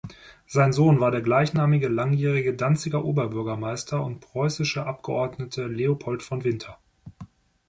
[0.47, 6.79] Sein Sohn war der gleichnamige langjährige Danziger Oberbürgermeister und preußische Abgeordnete Leopold von Winter.